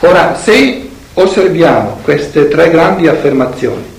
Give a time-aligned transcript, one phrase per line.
[0.00, 3.94] Ora, se osserviamo queste tre grandi affermazioni,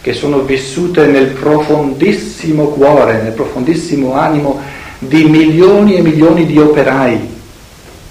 [0.00, 4.60] che sono vissute nel profondissimo cuore, nel profondissimo animo
[4.98, 7.34] di milioni e milioni di operai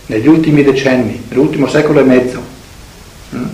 [0.08, 2.42] negli ultimi decenni, nell'ultimo secolo e mezzo.
[3.34, 3.46] Mm?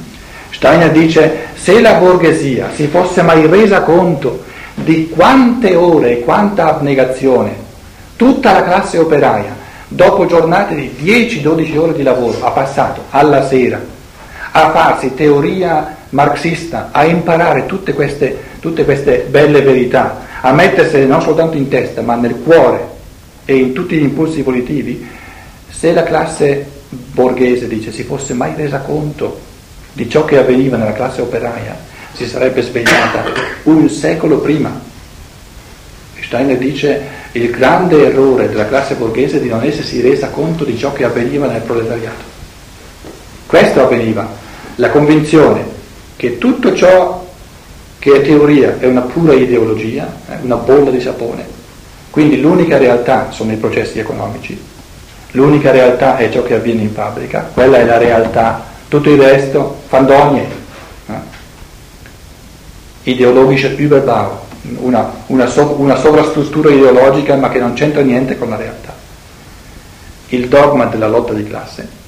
[0.49, 6.75] Steiner dice, se la borghesia si fosse mai resa conto di quante ore e quanta
[6.75, 7.55] abnegazione
[8.15, 9.55] tutta la classe operaia,
[9.93, 13.79] dopo giornate di 10-12 ore di lavoro, ha passato alla sera
[14.53, 21.21] a farsi teoria marxista, a imparare tutte queste, tutte queste belle verità, a mettersele non
[21.21, 22.87] soltanto in testa, ma nel cuore
[23.45, 25.07] e in tutti gli impulsi volitivi,
[25.69, 29.39] se la classe borghese, dice, si fosse mai resa conto
[29.93, 31.77] di ciò che avveniva nella classe operaia,
[32.13, 33.23] si sarebbe svegliata
[33.63, 34.89] un secolo prima.
[36.21, 37.01] Steiner dice
[37.33, 41.47] il grande errore della classe borghese di non essersi resa conto di ciò che avveniva
[41.47, 42.29] nel proletariato.
[43.45, 44.29] Questo avveniva,
[44.75, 45.65] la convinzione
[46.17, 47.25] che tutto ciò
[47.99, 51.45] che è teoria è una pura ideologia, è una bolla di sapone,
[52.09, 54.59] quindi l'unica realtà sono i processi economici,
[55.31, 59.81] l'unica realtà è ciò che avviene in fabbrica, quella è la realtà, tutto il resto
[59.87, 60.47] fandonie,
[61.07, 61.13] eh?
[63.03, 68.57] ideologische Überbau, una, una, so, una sovrastruttura ideologica ma che non c'entra niente con la
[68.57, 68.93] realtà.
[70.29, 71.99] Il dogma della lotta di classe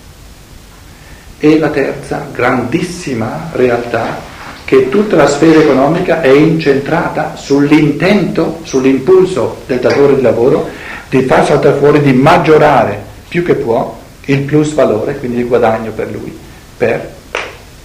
[1.40, 4.32] e la terza grandissima realtà
[4.66, 10.70] che tutta la sfera economica è incentrata sull'intento, sull'impulso del datore di lavoro
[11.10, 15.92] di far saltare fuori, di maggiorare più che può il plus valore, quindi il guadagno
[15.92, 16.36] per lui,
[16.78, 17.14] per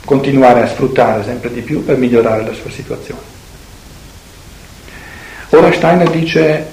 [0.04, 3.37] continuare a sfruttare sempre di più per migliorare la sua situazione.
[5.50, 6.66] Ora Steiner dice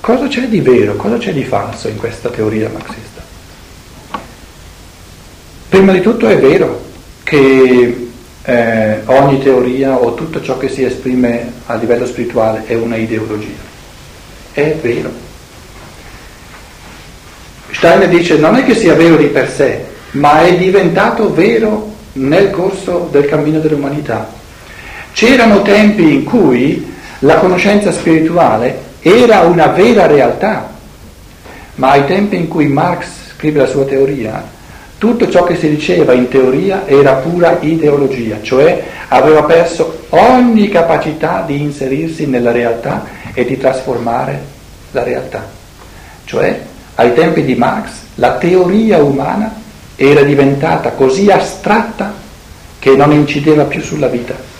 [0.00, 3.20] cosa c'è di vero, cosa c'è di falso in questa teoria marxista.
[5.68, 6.84] Prima di tutto è vero
[7.22, 8.08] che
[8.44, 13.60] eh, ogni teoria o tutto ciò che si esprime a livello spirituale è una ideologia.
[14.52, 15.10] È vero.
[17.70, 22.50] Steiner dice non è che sia vero di per sé, ma è diventato vero nel
[22.50, 24.32] corso del cammino dell'umanità.
[25.12, 26.90] C'erano tempi in cui
[27.24, 30.70] la conoscenza spirituale era una vera realtà,
[31.76, 34.42] ma ai tempi in cui Marx scrive la sua teoria,
[34.98, 41.44] tutto ciò che si diceva in teoria era pura ideologia, cioè aveva perso ogni capacità
[41.46, 44.40] di inserirsi nella realtà e di trasformare
[44.90, 45.44] la realtà.
[46.24, 46.60] Cioè,
[46.96, 49.52] ai tempi di Marx, la teoria umana
[49.94, 52.14] era diventata così astratta
[52.78, 54.50] che non incideva più sulla vita.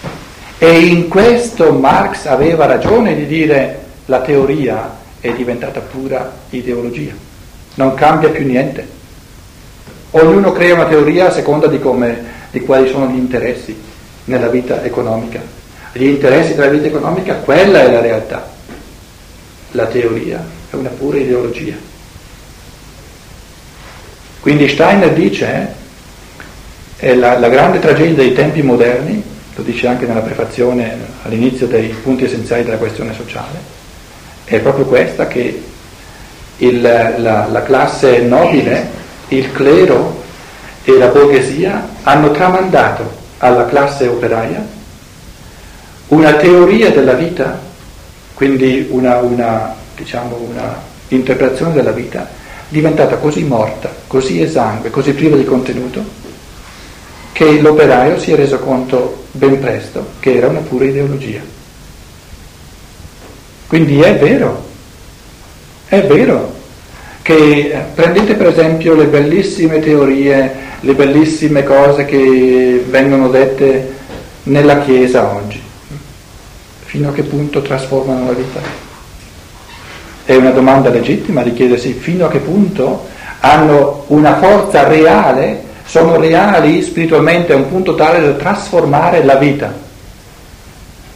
[0.62, 7.14] E in questo Marx aveva ragione di dire la teoria è diventata pura ideologia,
[7.74, 8.86] non cambia più niente.
[10.12, 12.16] Ognuno crea una teoria a seconda di, come,
[12.52, 13.76] di quali sono gli interessi
[14.26, 15.40] nella vita economica.
[15.94, 18.48] Gli interessi della vita economica, quella è la realtà.
[19.72, 21.74] La teoria è una pura ideologia.
[24.38, 25.74] Quindi Steiner dice,
[26.98, 31.88] è la, la grande tragedia dei tempi moderni, lo dice anche nella prefazione all'inizio dei
[31.88, 33.80] punti essenziali della questione sociale,
[34.44, 35.62] è proprio questa che
[36.56, 40.22] il, la, la classe nobile il clero
[40.84, 44.64] e la borghesia hanno tramandato alla classe operaia
[46.08, 47.58] una teoria della vita,
[48.34, 52.28] quindi una, una, diciamo, una interpretazione della vita
[52.68, 56.04] diventata così morta, così esangue, così priva di contenuto,
[57.32, 61.40] che l'operaio si è reso conto ben presto che era una pura ideologia.
[63.66, 64.64] Quindi è vero,
[65.86, 66.60] è vero
[67.22, 73.94] che eh, prendete per esempio le bellissime teorie, le bellissime cose che vengono dette
[74.44, 75.60] nella Chiesa oggi,
[76.84, 78.60] fino a che punto trasformano la vita?
[80.24, 83.08] È una domanda legittima di chiedersi fino a che punto
[83.40, 89.72] hanno una forza reale, sono reali spiritualmente a un punto tale da trasformare la vita.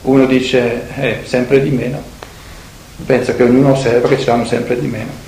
[0.03, 2.03] Uno dice, eh, sempre di meno.
[3.05, 5.25] Penso che ognuno osserva che ci saranno sempre di meno.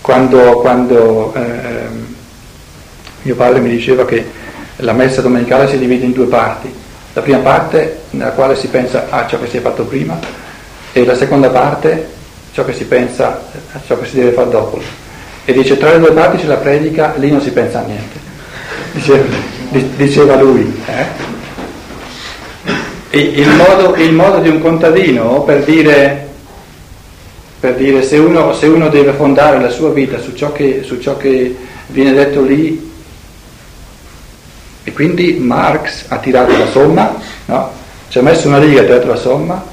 [0.00, 1.86] Quando, quando eh,
[3.22, 4.24] mio padre mi diceva che
[4.76, 6.72] la messa domenicale si divide in due parti,
[7.12, 10.18] la prima parte nella quale si pensa a ciò che si è fatto prima
[10.92, 12.20] e la seconda parte
[12.52, 13.42] ciò che si pensa
[13.86, 14.80] ciò che si deve fare dopo.
[15.44, 18.18] E dice tra le due parti c'è la predica, lì non si pensa a niente,
[18.92, 19.24] diceva,
[19.96, 20.80] diceva lui.
[20.86, 21.30] Eh?
[23.18, 26.30] Il, modo, il modo di un contadino per dire
[27.62, 30.98] per dire se uno, se uno, deve fondare la sua vita su ciò, che, su
[30.98, 31.56] ciò che
[31.86, 32.90] viene detto lì,
[34.82, 37.14] e quindi Marx ha tirato la somma,
[37.44, 37.70] no?
[38.08, 39.64] ci ha messo una riga, tirato la somma,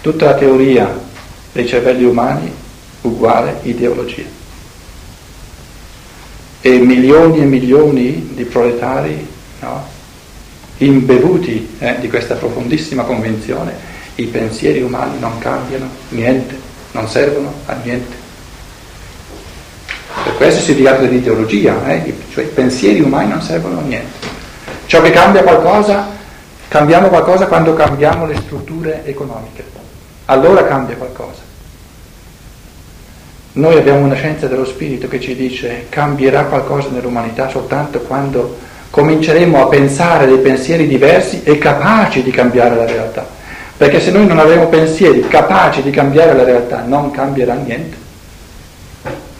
[0.00, 1.03] tutta la teoria
[1.54, 2.52] dei cervelli umani
[3.00, 4.42] uguale ideologia.
[6.60, 9.26] E milioni e milioni di proletari
[9.60, 9.86] no?
[10.78, 13.72] imbevuti eh, di questa profondissima convinzione,
[14.16, 16.64] i pensieri umani non cambiano niente
[16.94, 18.22] non servono a niente.
[20.22, 22.14] Per questo si tratta di ideologia, eh?
[22.32, 24.26] cioè i pensieri umani non servono a niente.
[24.86, 26.08] Ciò che cambia qualcosa,
[26.68, 29.64] cambiamo qualcosa quando cambiamo le strutture economiche,
[30.26, 31.42] allora cambia qualcosa.
[33.52, 38.56] Noi abbiamo una scienza dello spirito che ci dice cambierà qualcosa nell'umanità soltanto quando
[38.90, 43.26] cominceremo a pensare dei pensieri diversi e capaci di cambiare la realtà.
[43.76, 47.96] Perché se noi non avremo pensieri capaci di cambiare la realtà, non cambierà niente.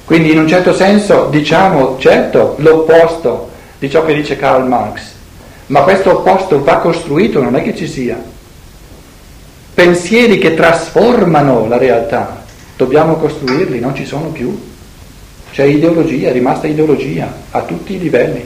[0.04, 5.02] Quindi in un certo senso diciamo, certo, l'opposto di ciò che dice Karl Marx,
[5.66, 8.20] ma questo opposto va costruito, non è che ci sia.
[9.74, 12.44] Pensieri che trasformano la realtà,
[12.76, 14.72] dobbiamo costruirli, non ci sono più.
[15.50, 18.44] C'è ideologia, è rimasta ideologia a tutti i livelli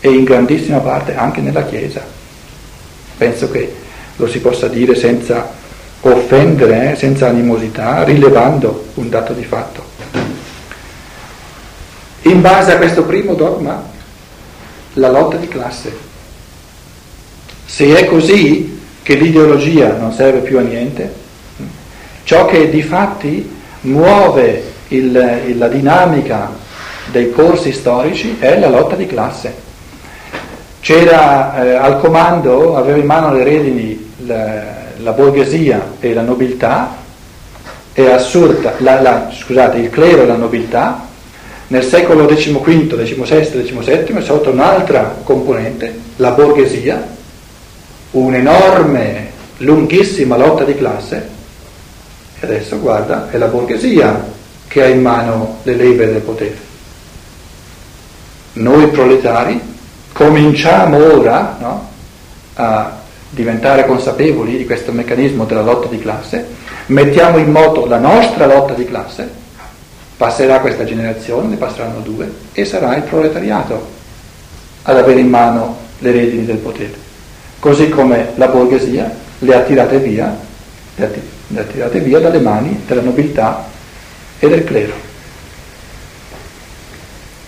[0.00, 2.02] e in grandissima parte anche nella Chiesa.
[3.18, 3.74] Penso che
[4.16, 5.52] lo si possa dire senza
[6.00, 9.84] offendere, eh, senza animosità, rilevando un dato di fatto.
[12.22, 13.82] In base a questo primo dogma,
[14.94, 16.08] la lotta di classe.
[17.66, 18.69] Se è così
[19.02, 21.12] che l'ideologia non serve più a niente,
[22.24, 26.50] ciò che di fatti muove il, la dinamica
[27.10, 29.68] dei corsi storici è la lotta di classe.
[30.80, 34.62] C'era eh, al comando, aveva in mano le redini la,
[34.98, 36.96] la borghesia e la nobiltà.
[37.92, 41.08] È assurda, la, la, scusate, il clero e la nobiltà,
[41.66, 47.18] nel secolo XV, XVI, XVII è sorta un'altra componente, la borghesia,
[48.12, 51.28] un'enorme, lunghissima lotta di classe,
[52.40, 54.24] e adesso guarda, è la borghesia
[54.66, 56.68] che ha in mano le leve del potere.
[58.54, 59.60] Noi proletari
[60.12, 61.88] cominciamo ora no,
[62.54, 62.98] a
[63.30, 66.46] diventare consapevoli di questo meccanismo della lotta di classe,
[66.86, 69.30] mettiamo in moto la nostra lotta di classe,
[70.16, 73.98] passerà questa generazione, ne passeranno due, e sarà il proletariato
[74.82, 77.08] ad avere in mano le redini del potere.
[77.60, 80.36] Così come la borghesia le ha tirate via,
[80.96, 83.66] le ha tirate via dalle mani della nobiltà
[84.38, 84.94] e del clero.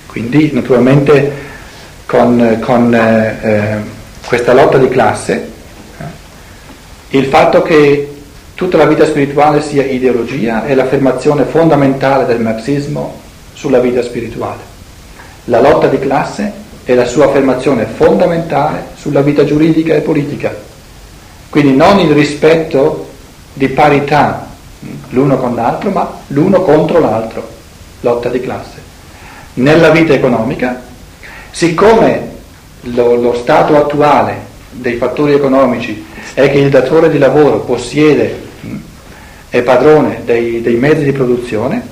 [0.06, 1.32] Quindi naturalmente
[2.06, 3.76] con, con eh, eh,
[4.25, 5.50] questa lotta di classe
[7.14, 8.11] il fatto che
[8.55, 13.20] tutta la vita spirituale sia ideologia è l'affermazione fondamentale del marxismo
[13.53, 14.61] sulla vita spirituale.
[15.44, 16.53] La lotta di classe
[16.84, 20.55] è la sua affermazione fondamentale sulla vita giuridica e politica.
[21.49, 23.08] Quindi non il rispetto
[23.52, 24.49] di parità
[25.11, 27.46] l'uno con l'altro, ma l'uno contro l'altro,
[28.00, 28.81] lotta di classe.
[29.55, 30.82] Nella vita economica,
[31.50, 32.31] siccome
[32.81, 36.05] lo, lo stato attuale dei fattori economici
[36.35, 38.50] è che il datore di lavoro possiede,
[39.49, 41.87] è padrone dei, dei mezzi di produzione,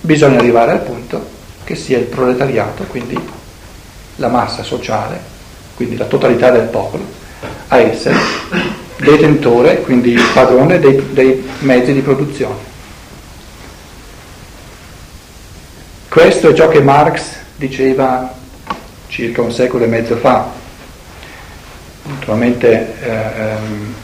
[0.00, 1.34] bisogna arrivare al punto
[1.64, 3.18] che sia il proletariato, quindi
[4.16, 5.18] la massa sociale,
[5.74, 7.04] quindi la totalità del popolo,
[7.68, 8.16] a essere
[8.96, 12.74] detentore, quindi padrone dei, dei mezzi di produzione.
[16.08, 17.22] Questo è ciò che Marx
[17.56, 18.32] diceva
[19.08, 20.64] circa un secolo e mezzo fa,
[22.08, 23.94] Naturalmente eh, ehm,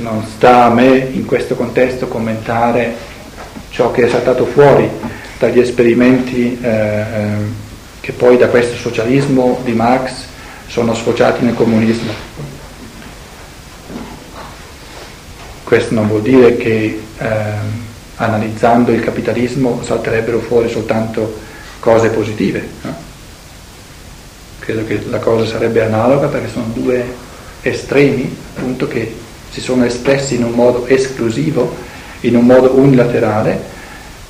[0.00, 2.94] non sta a me in questo contesto commentare
[3.70, 4.88] ciò che è saltato fuori
[5.38, 7.54] dagli esperimenti eh, ehm,
[8.02, 10.12] che poi da questo socialismo di Marx
[10.66, 12.12] sono sfociati nel comunismo.
[15.64, 17.26] Questo non vuol dire che eh,
[18.16, 21.38] analizzando il capitalismo salterebbero fuori soltanto
[21.78, 22.68] cose positive.
[22.82, 23.10] No?
[24.58, 27.04] credo che la cosa sarebbe analoga perché sono due
[27.62, 29.12] estremi appunto che
[29.50, 31.74] si sono espressi in un modo esclusivo,
[32.20, 33.60] in un modo unilaterale,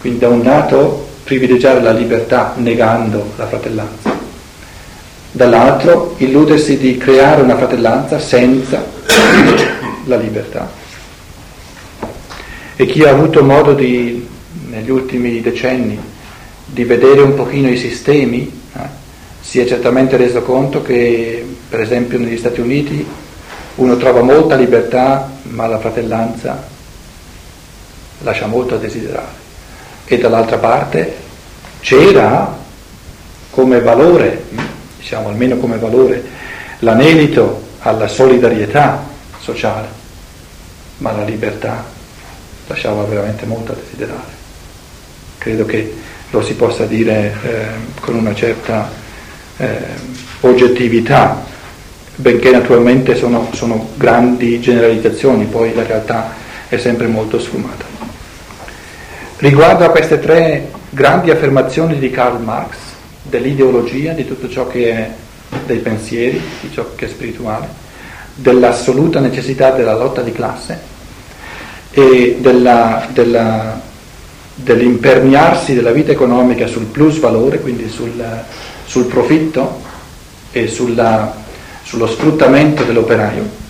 [0.00, 4.17] quindi da un lato privilegiare la libertà negando la fratellanza,
[5.31, 8.85] dall'altro illudersi di creare una fratellanza senza
[10.05, 10.71] la libertà.
[12.76, 14.26] E chi ha avuto modo di,
[14.69, 15.99] negli ultimi decenni
[16.64, 18.81] di vedere un pochino i sistemi, eh,
[19.41, 23.07] si è certamente reso conto che, per esempio, negli Stati Uniti
[23.76, 26.67] uno trova molta libertà, ma la fratellanza
[28.21, 29.41] lascia molto a desiderare.
[30.12, 31.16] E dall'altra parte
[31.81, 32.54] c'era
[33.49, 34.45] come valore,
[34.99, 36.23] diciamo almeno come valore,
[36.81, 39.02] l'anelito alla solidarietà
[39.40, 39.88] sociale,
[40.99, 41.83] ma la libertà
[42.66, 44.31] lasciava veramente molto a desiderare.
[45.38, 45.95] Credo che
[46.28, 47.66] lo si possa dire eh,
[47.99, 48.90] con una certa
[49.57, 49.78] eh,
[50.40, 51.42] oggettività,
[52.16, 56.35] benché naturalmente sono, sono grandi generalizzazioni, poi la realtà
[56.69, 57.91] è sempre molto sfumata.
[59.42, 62.76] Riguardo a queste tre grandi affermazioni di Karl Marx,
[63.22, 65.11] dell'ideologia, di tutto ciò che è
[65.66, 67.66] dei pensieri, di ciò che è spirituale,
[68.37, 70.78] dell'assoluta necessità della lotta di classe
[71.90, 73.80] e della, della,
[74.54, 78.12] dell'imperniarsi della vita economica sul plus valore, quindi sul,
[78.84, 79.80] sul profitto
[80.52, 81.34] e sulla,
[81.82, 83.62] sullo sfruttamento dell'operaio.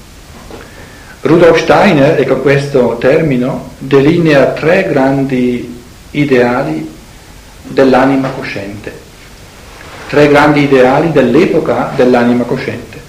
[1.23, 6.91] Rudolf Steiner, e con questo termino, delinea tre grandi ideali
[7.63, 8.93] dell'anima cosciente,
[10.09, 13.01] tre grandi ideali dell'epoca dell'anima cosciente.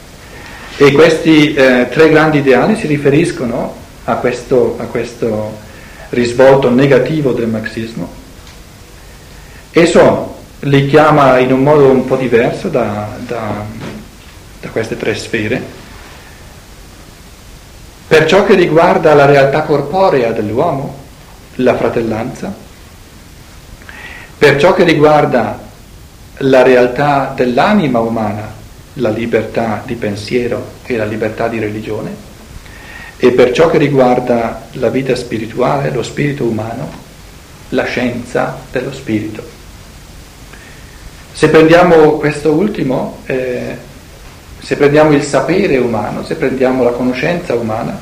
[0.77, 5.58] E questi eh, tre grandi ideali si riferiscono a questo, a questo
[6.10, 8.22] risvolto negativo del marxismo
[9.75, 13.65] e sono, li chiama in un modo un po' diverso da, da,
[14.62, 15.60] da queste tre sfere,
[18.13, 20.98] per ciò che riguarda la realtà corporea dell'uomo,
[21.55, 22.53] la fratellanza,
[24.38, 25.60] per ciò che riguarda
[26.38, 28.53] la realtà dell'anima umana,
[28.93, 32.15] la libertà di pensiero e la libertà di religione,
[33.17, 36.91] e per ciò che riguarda la vita spirituale, lo spirito umano,
[37.70, 39.43] la scienza dello spirito.
[41.32, 43.75] Se prendiamo questo ultimo, eh,
[44.63, 48.00] se prendiamo il sapere umano, se prendiamo la conoscenza umana,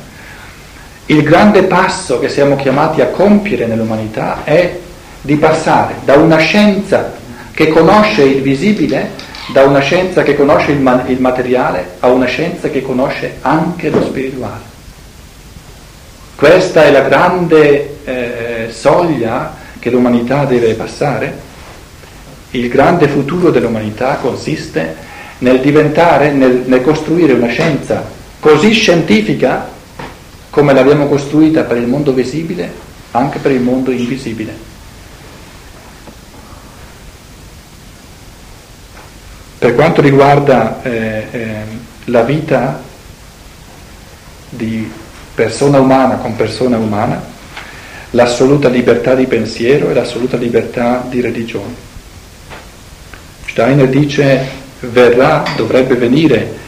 [1.08, 4.77] il grande passo che siamo chiamati a compiere nell'umanità è
[5.22, 7.13] di passare da una scienza
[7.51, 9.10] che conosce il visibile,
[9.51, 13.89] da una scienza che conosce il, ma- il materiale, a una scienza che conosce anche
[13.89, 14.70] lo spirituale.
[16.36, 21.50] Questa è la grande eh, soglia che l'umanità deve passare.
[22.51, 25.10] Il grande futuro dell'umanità consiste
[25.42, 29.70] nel diventare, nel, nel costruire una scienza così scientifica
[30.50, 32.72] come l'abbiamo costruita per il mondo visibile,
[33.12, 34.70] anche per il mondo invisibile.
[39.58, 41.56] Per quanto riguarda eh, eh,
[42.06, 42.82] la vita
[44.50, 44.92] di
[45.34, 47.24] persona umana con persona umana,
[48.12, 51.90] l'assoluta libertà di pensiero e l'assoluta libertà di religione.
[53.46, 56.60] Steiner dice verrà, dovrebbe venire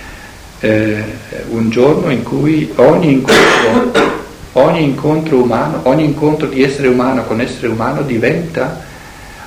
[0.59, 1.03] eh,
[1.49, 4.11] un giorno in cui ogni incontro,
[4.53, 8.81] ogni incontro umano, ogni incontro di essere umano con essere umano diventa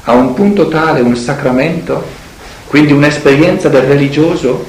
[0.02, 2.04] a un punto tale un sacramento,
[2.66, 4.66] quindi un'esperienza del religioso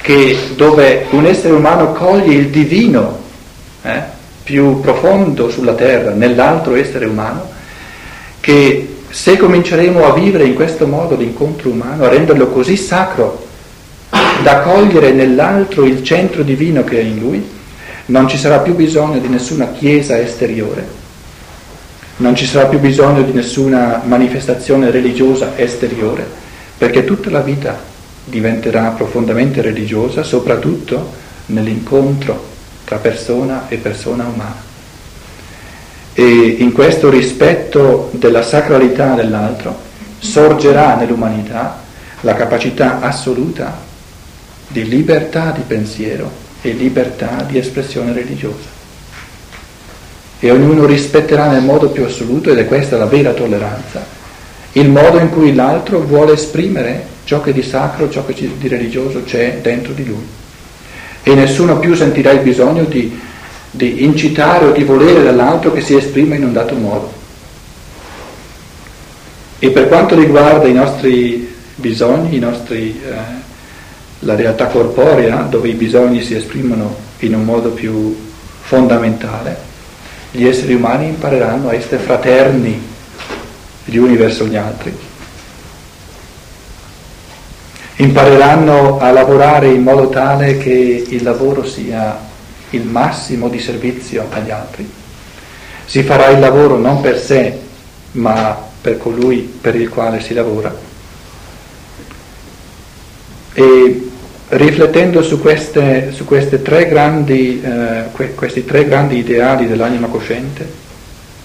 [0.00, 3.18] che, dove un essere umano coglie il divino
[3.82, 4.02] eh,
[4.42, 7.48] più profondo sulla terra nell'altro essere umano,
[8.40, 13.46] che se cominceremo a vivere in questo modo l'incontro umano, a renderlo così sacro
[14.42, 17.46] da cogliere nell'altro il centro divino che è in lui,
[18.06, 20.86] non ci sarà più bisogno di nessuna chiesa esteriore,
[22.18, 26.26] non ci sarà più bisogno di nessuna manifestazione religiosa esteriore,
[26.76, 27.78] perché tutta la vita
[28.24, 31.12] diventerà profondamente religiosa, soprattutto
[31.46, 32.46] nell'incontro
[32.84, 34.67] tra persona e persona umana.
[36.20, 39.72] E in questo rispetto della sacralità dell'altro
[40.18, 41.80] sorgerà nell'umanità
[42.22, 43.78] la capacità assoluta
[44.66, 46.28] di libertà di pensiero
[46.60, 48.66] e libertà di espressione religiosa.
[50.40, 54.04] E ognuno rispetterà nel modo più assoluto, ed è questa la vera tolleranza,
[54.72, 59.22] il modo in cui l'altro vuole esprimere ciò che di sacro, ciò che di religioso
[59.22, 60.26] c'è dentro di lui.
[61.22, 63.26] E nessuno più sentirà il bisogno di
[63.70, 67.12] di incitare o di volere dall'altro che si esprima in un dato modo.
[69.58, 73.14] E per quanto riguarda i nostri bisogni, i nostri, eh,
[74.20, 78.16] la realtà corporea, dove i bisogni si esprimono in un modo più
[78.60, 79.66] fondamentale,
[80.30, 82.80] gli esseri umani impareranno a essere fraterni
[83.84, 84.94] gli uni verso gli altri,
[87.96, 92.27] impareranno a lavorare in modo tale che il lavoro sia
[92.70, 94.90] il massimo di servizio agli altri.
[95.84, 97.58] Si farà il lavoro non per sé,
[98.12, 100.74] ma per colui per il quale si lavora.
[103.54, 104.08] E
[104.48, 110.70] riflettendo su, queste, su queste tre grandi, eh, que, questi tre grandi ideali dell'anima cosciente,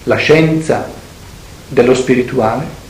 [0.04, 0.90] la scienza
[1.68, 2.82] dello spirituale,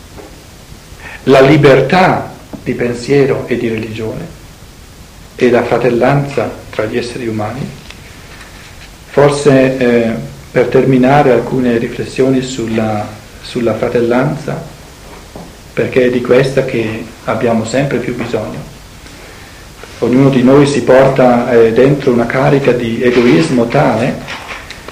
[1.25, 4.27] la libertà di pensiero e di religione
[5.37, 7.83] e la fratellanza tra gli esseri umani.
[9.15, 10.13] Forse eh,
[10.51, 13.07] per terminare alcune riflessioni sulla,
[13.43, 14.61] sulla fratellanza,
[15.73, 18.59] perché è di questa che abbiamo sempre più bisogno.
[20.01, 24.17] Ognuno di noi si porta eh, dentro una carica di egoismo tale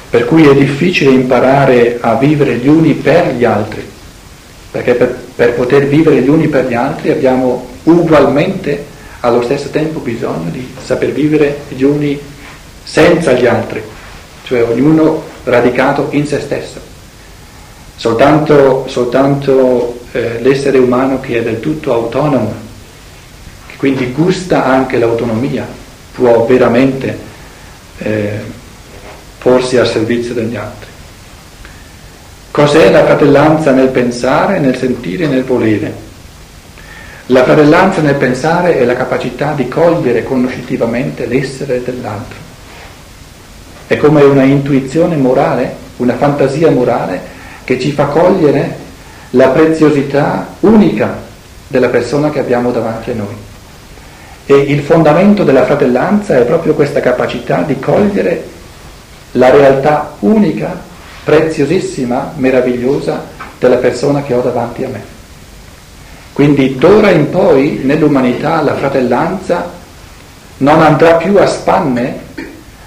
[0.08, 3.84] per cui è difficile imparare a vivere gli uni per gli altri,
[4.70, 8.84] perché per, per poter vivere gli uni per gli altri abbiamo ugualmente
[9.18, 12.16] allo stesso tempo bisogno di saper vivere gli uni
[12.84, 13.82] senza gli altri,
[14.52, 16.78] cioè ognuno radicato in se stesso.
[17.96, 22.52] Soltanto, soltanto eh, l'essere umano che è del tutto autonomo,
[23.66, 25.66] che quindi gusta anche l'autonomia,
[26.12, 27.18] può veramente
[27.98, 28.40] eh,
[29.38, 30.90] porsi al servizio degli altri.
[32.50, 36.10] Cos'è la fratellanza nel pensare, nel sentire e nel volere?
[37.26, 42.41] La fratellanza nel pensare è la capacità di cogliere conoscitivamente l'essere dell'altro.
[43.92, 47.20] È come una intuizione morale, una fantasia morale
[47.62, 48.74] che ci fa cogliere
[49.32, 51.14] la preziosità unica
[51.66, 53.36] della persona che abbiamo davanti a noi.
[54.46, 58.48] E il fondamento della fratellanza è proprio questa capacità di cogliere
[59.32, 60.74] la realtà unica,
[61.22, 63.26] preziosissima, meravigliosa
[63.58, 65.02] della persona che ho davanti a me.
[66.32, 69.70] Quindi d'ora in poi nell'umanità la fratellanza
[70.56, 72.20] non andrà più a spanne,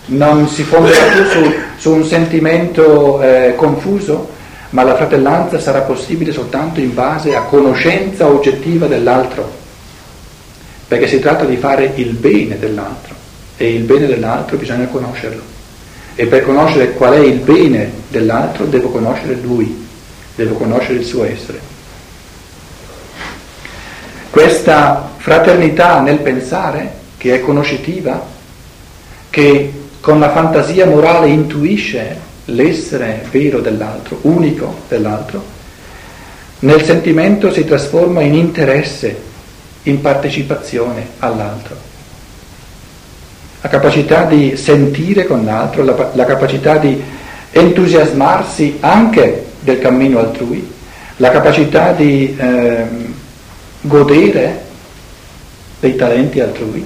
[0.07, 4.33] non si fonderà più su, su un sentimento eh, confuso,
[4.69, 9.50] ma la fratellanza sarà possibile soltanto in base a conoscenza oggettiva dell'altro,
[10.88, 13.15] perché si tratta di fare il bene dell'altro
[13.57, 15.53] e il bene dell'altro bisogna conoscerlo.
[16.15, 19.88] E per conoscere qual è il bene dell'altro devo conoscere lui,
[20.35, 21.74] devo conoscere il suo essere.
[24.29, 28.25] Questa fraternità nel pensare, che è conoscitiva,
[29.29, 29.72] che
[30.05, 32.15] con la fantasia morale intuisce
[32.46, 35.44] l'essere vero dell'altro, unico dell'altro,
[36.59, 39.20] nel sentimento si trasforma in interesse,
[39.81, 41.94] in partecipazione all'altro
[43.65, 47.01] la capacità di sentire con l'altro, la, la capacità di
[47.50, 50.72] entusiasmarsi anche del cammino altrui,
[51.18, 52.85] la capacità di eh,
[53.81, 54.65] godere
[55.79, 56.85] dei talenti altrui.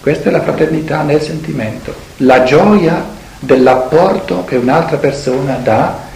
[0.00, 3.04] Questa è la fraternità nel sentimento, la gioia
[3.40, 6.06] dell'apporto che un'altra persona dà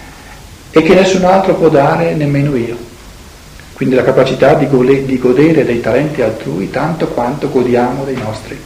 [0.71, 2.77] e che nessun altro può dare, nemmeno io.
[3.75, 8.59] Quindi la capacità di godere dei talenti altrui tanto quanto godiamo dei nostri.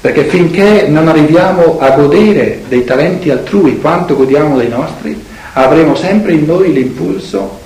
[0.00, 5.22] Perché finché non arriviamo a godere dei talenti altrui quanto godiamo dei nostri,
[5.52, 7.60] avremo sempre in noi l'impulso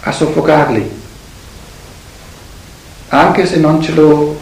[0.00, 0.90] a soffocarli,
[3.08, 4.38] anche se non ce lo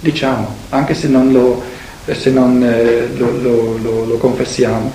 [0.00, 1.62] diciamo, anche se non lo,
[2.06, 4.92] se non, eh, lo, lo, lo confessiamo.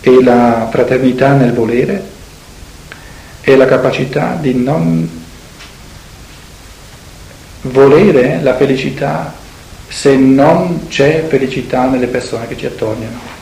[0.00, 2.10] E la fraternità nel volere
[3.40, 5.20] è la capacità di non
[7.62, 9.32] volere la felicità
[9.86, 13.41] se non c'è felicità nelle persone che ci attorniano.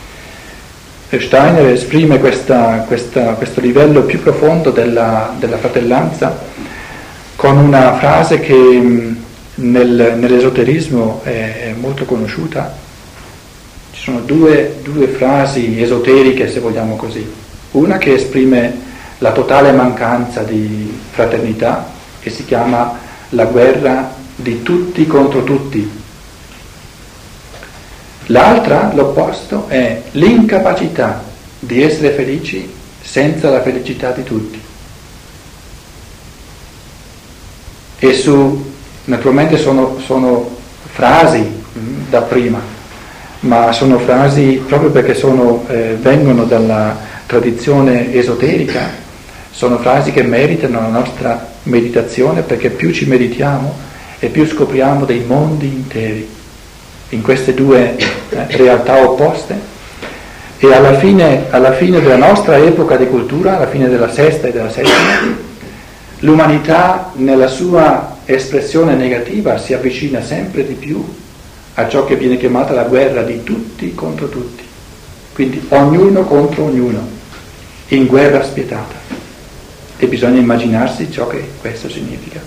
[1.13, 6.39] E Steiner esprime questa, questa, questo livello più profondo della, della, fratellanza
[7.35, 8.55] con una frase che
[9.55, 12.73] nel, nell'esoterismo è, è, molto conosciuta.
[13.91, 17.29] Ci sono due, due frasi esoteriche, se vogliamo così.
[17.71, 18.73] Una che esprime
[19.17, 22.97] la totale mancanza di fraternità, che si chiama
[23.31, 25.91] la guerra di tutti contro tutti.
[28.31, 31.21] L'altra, l'opposto, è l'incapacità
[31.59, 32.69] di essere felici
[33.01, 34.61] senza la felicità di tutti.
[37.99, 38.71] E su,
[39.05, 40.49] naturalmente sono, sono
[40.93, 42.61] frasi mm, da prima,
[43.41, 48.91] ma sono frasi proprio perché sono, eh, vengono dalla tradizione esoterica,
[49.51, 53.89] sono frasi che meritano la nostra meditazione perché più ci meditiamo
[54.19, 56.39] e più scopriamo dei mondi interi
[57.11, 59.79] in queste due eh, realtà opposte
[60.57, 64.51] e alla fine, alla fine della nostra epoca di cultura, alla fine della sesta e
[64.51, 65.35] della settima,
[66.19, 71.03] l'umanità nella sua espressione negativa si avvicina sempre di più
[71.73, 74.63] a ciò che viene chiamata la guerra di tutti contro tutti,
[75.33, 77.07] quindi ognuno contro ognuno,
[77.89, 78.99] in guerra spietata.
[79.97, 82.39] E bisogna immaginarsi ciò che questo significa.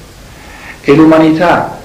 [0.80, 1.80] E l'umanità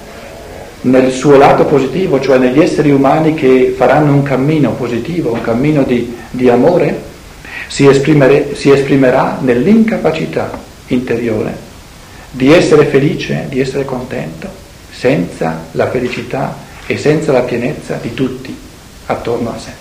[0.82, 5.82] nel suo lato positivo, cioè negli esseri umani che faranno un cammino positivo, un cammino
[5.82, 7.08] di, di amore,
[7.66, 7.88] si,
[8.54, 11.68] si esprimerà nell'incapacità interiore
[12.30, 14.48] di essere felice, di essere contento,
[14.90, 18.56] senza la felicità e senza la pienezza di tutti
[19.06, 19.72] attorno a sé.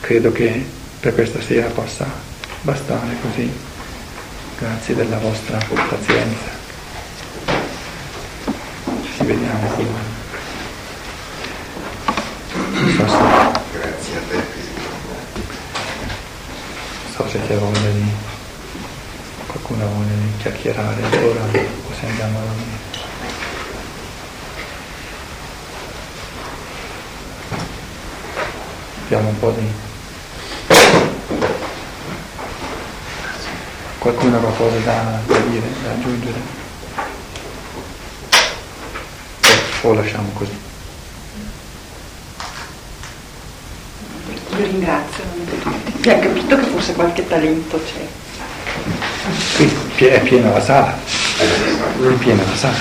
[0.00, 0.64] Credo che
[1.00, 2.06] per questa sera possa
[2.62, 3.50] bastare così.
[4.58, 6.57] Grazie della vostra pazienza.
[9.28, 9.84] Vediamo se...
[13.72, 14.42] Grazie a te.
[17.14, 18.10] So se c'è voglia di...
[19.46, 22.78] qualcuno ha voglia di chiacchierare ancora o se andiamo a dormire.
[29.04, 29.72] Abbiamo un po' di
[33.98, 36.67] Qualcuno ha qualcosa da, da dire, da aggiungere?
[39.82, 40.50] O, lasciamo così?
[44.58, 45.22] Io ringrazio,
[45.94, 49.66] abbiamo capito che forse qualche talento c'è.
[49.96, 50.98] Qui è piena la sala,
[51.38, 52.76] è piena la sala.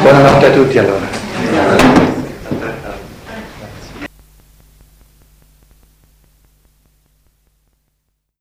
[0.00, 1.97] Buonanotte a tutti allora.